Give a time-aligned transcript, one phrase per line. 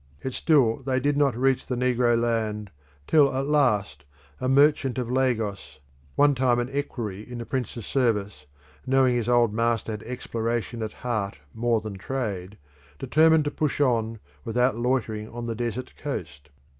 [0.23, 2.71] Yet still they did not reach the negro land,
[3.05, 4.03] till at last
[4.39, 5.77] a merchant of Lagos,
[6.15, 8.47] one time an equerry in the Prince's service,
[8.87, 12.57] knowing his old master had exploration at heart more than trade,
[12.97, 16.49] determined to push on, without loitering on the desert coast.